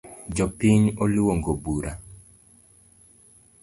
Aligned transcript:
Jopiny 0.37 0.87
oluongo 1.03 1.51
bura 1.63 1.91